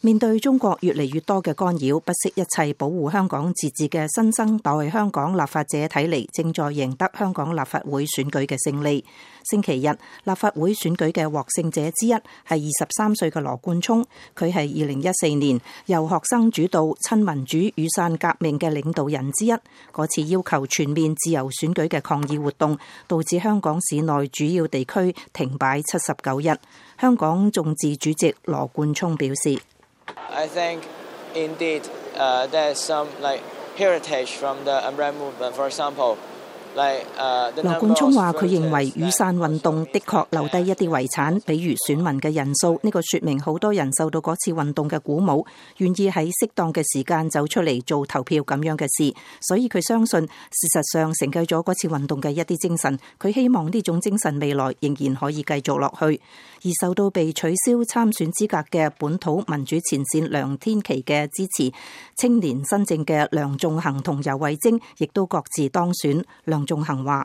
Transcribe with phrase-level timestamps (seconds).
[0.00, 9.04] 面对中国越嚟越多嘅干扰，不惜一切保护香港自治嘅新生代香港立法者睇嚟，正在赢得香港立法会选举嘅胜利。
[9.50, 9.90] 星期日，
[10.22, 12.14] 立法会选举嘅获胜者之一系
[12.46, 14.06] 二十三岁嘅罗冠聪，
[14.36, 19.52] 佢系二零一四年由学生主导亲民主雨伞革命嘅领导人之一。
[19.92, 22.78] 嗰次要求全面自由选举嘅抗议活动，
[23.08, 26.56] 导致香港市内主要地区停摆七十九日。
[27.00, 29.60] 香港众志主席罗冠聪表示。
[30.30, 30.86] I think
[31.34, 33.42] indeed uh, there's some like
[33.76, 35.56] heritage from the umbrella movement.
[35.56, 36.18] For example,
[36.74, 45.46] 罗冠聪话：佢认为雨伞运动的确留低一啲遗产，比如选民嘅人数呢个，说明好多人受到嗰次运动嘅鼓舞，
[45.78, 49.12] 愿意喺适当嘅时间走出嚟做投票咁样嘅事。
[49.42, 52.96] 所以佢相信，事实上承就咗嗰次运动嘅一啲精神。
[53.18, 56.20] 佢希望呢种精神未来仍然可以继续落去。
[56.62, 61.72] 而受到被取消参选资格嘅本土民主前线梁天琪嘅支持，
[62.16, 66.24] 青年新政嘅梁仲恒同尤惠贞亦都各自当选。
[66.58, 67.24] 梁仲恒话：，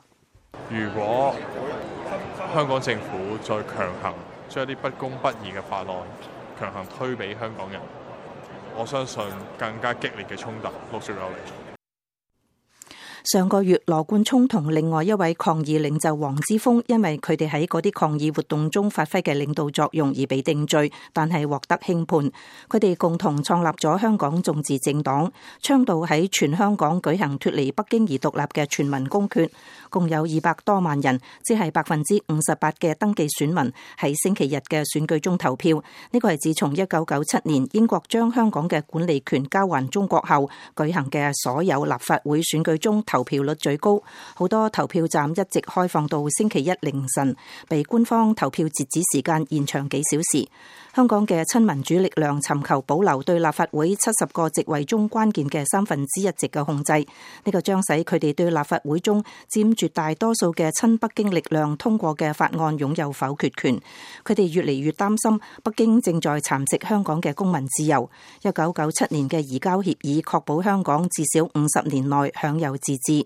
[0.70, 1.34] 如果
[2.54, 4.14] 香港政府再强行
[4.48, 5.88] 将一啲不公不义嘅法案
[6.60, 7.82] 强行推俾香港人，
[8.78, 9.24] 我相信
[9.58, 11.63] 更加激烈嘅冲突陆续有嚟。
[13.32, 22.20] 上個月，羅冠聰同另外一位抗議領袖黃之峰，因為佢哋喺嗰啲抗議活動中發揮嘅領導作用而被定罪，但系獲得轻判。
[22.68, 29.50] 佢哋共同創立咗香港眾志政黨，倡導喺全香港舉行脱離北京而獨立嘅全民公决，
[29.90, 35.82] 共有二百多萬人，即係百分之五十八嘅登記選民喺星期日嘅選舉中投票。
[36.12, 43.02] 呢個係自從一九九七年英國將香港嘅管理權交還中國後舉行嘅所有立法會選舉中。
[43.14, 44.02] 投票率最高，
[44.34, 47.36] 好多投票站一直开放到星期一凌晨，
[47.70, 50.44] 被官方投票截止时间延长几小时。
[50.96, 63.76] 香港嘅亲民主力量寻求保留对立法会七十个席位中关键嘅三分之一席嘅控制，呢个将使佢哋对立法会中占绝大多数嘅亲北京力量通过嘅法案拥有否决权。
[64.26, 68.10] 佢哋越嚟越担心北京正在蚕食香港嘅公民自由。
[68.42, 73.26] 一九九七年嘅移交协议确保香港至少五十年内享有自字。